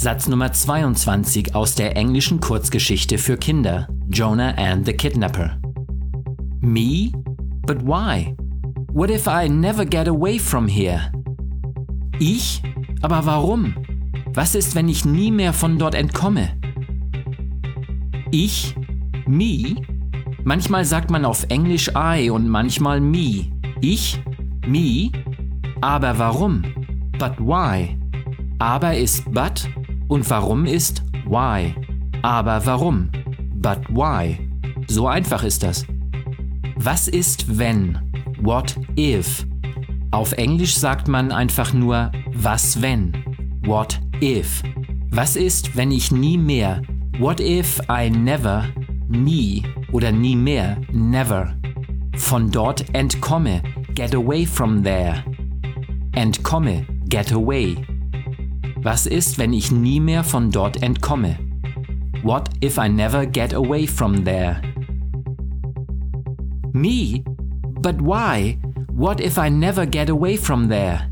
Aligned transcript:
Satz 0.00 0.28
Nummer 0.28 0.50
22 0.50 1.54
aus 1.54 1.74
der 1.74 1.94
englischen 1.94 2.40
Kurzgeschichte 2.40 3.18
für 3.18 3.36
Kinder 3.36 3.86
Jonah 4.08 4.54
and 4.56 4.86
the 4.86 4.94
Kidnapper. 4.94 5.60
Me? 6.62 7.12
But 7.66 7.82
why? 7.82 8.34
What 8.94 9.10
if 9.10 9.26
I 9.26 9.46
never 9.50 9.84
get 9.84 10.08
away 10.08 10.38
from 10.38 10.66
here? 10.66 11.12
Ich? 12.18 12.62
Aber 13.02 13.26
warum? 13.26 13.74
Was 14.32 14.54
ist, 14.54 14.74
wenn 14.74 14.88
ich 14.88 15.04
nie 15.04 15.30
mehr 15.30 15.52
von 15.52 15.78
dort 15.78 15.94
entkomme? 15.94 16.48
Ich? 18.30 18.74
Me? 19.26 19.82
Manchmal 20.44 20.86
sagt 20.86 21.10
man 21.10 21.26
auf 21.26 21.44
Englisch 21.50 21.90
I 21.94 22.30
und 22.30 22.48
manchmal 22.48 23.02
me. 23.02 23.52
Ich? 23.82 24.18
Me? 24.66 25.10
Aber 25.82 26.18
warum? 26.18 26.62
But 27.18 27.38
why? 27.38 27.98
Aber 28.60 28.94
ist 28.94 29.30
but 29.30 29.68
und 30.10 30.28
warum 30.28 30.66
ist 30.66 31.02
why. 31.24 31.74
Aber 32.22 32.66
warum? 32.66 33.08
But 33.54 33.78
why? 33.88 34.38
So 34.88 35.06
einfach 35.06 35.44
ist 35.44 35.62
das. 35.62 35.86
Was 36.76 37.06
ist 37.08 37.58
wenn? 37.58 37.98
What 38.42 38.76
if? 38.96 39.46
Auf 40.10 40.32
Englisch 40.32 40.74
sagt 40.74 41.06
man 41.06 41.30
einfach 41.30 41.72
nur 41.72 42.10
was 42.32 42.82
wenn. 42.82 43.12
What 43.64 44.00
if? 44.20 44.62
Was 45.12 45.36
ist, 45.36 45.76
wenn 45.76 45.92
ich 45.92 46.10
nie 46.10 46.36
mehr? 46.36 46.82
What 47.18 47.40
if 47.40 47.80
I 47.88 48.10
never, 48.10 48.64
nie 49.08 49.62
oder 49.92 50.10
nie 50.10 50.34
mehr, 50.34 50.76
never, 50.92 51.54
von 52.16 52.50
dort 52.50 52.84
entkomme, 52.94 53.62
get 53.94 54.14
away 54.14 54.44
from 54.44 54.82
there. 54.82 55.22
Entkomme, 56.12 56.84
get 57.08 57.32
away. 57.32 57.76
Was 58.82 59.04
ist, 59.04 59.36
wenn 59.36 59.52
ich 59.52 59.70
nie 59.70 60.00
mehr 60.00 60.24
von 60.24 60.50
dort 60.50 60.82
entkomme? 60.82 61.38
What 62.22 62.48
if 62.62 62.78
I 62.78 62.88
never 62.88 63.26
get 63.26 63.52
away 63.52 63.86
from 63.86 64.24
there? 64.24 64.62
Me? 66.72 67.22
But 67.82 68.00
why? 68.00 68.58
What 68.90 69.20
if 69.20 69.36
I 69.36 69.50
never 69.50 69.84
get 69.84 70.08
away 70.08 70.38
from 70.38 70.70
there? 70.70 71.10